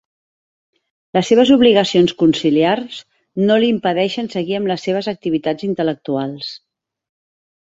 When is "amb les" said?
4.61-4.87